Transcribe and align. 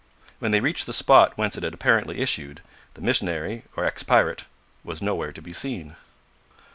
When 0.39 0.49
they 0.49 0.61
reached 0.61 0.87
the 0.87 0.93
spot 0.93 1.37
whence 1.37 1.55
it 1.57 1.63
had 1.63 1.75
apparently 1.75 2.21
issued, 2.21 2.61
the 2.95 3.01
mis'nary, 3.01 3.65
or 3.75 3.85
ex 3.85 4.01
pirate, 4.01 4.45
was 4.83 4.99
nowhere 4.99 5.31
to 5.31 5.41
be 5.43 5.53
seen. 5.53 5.95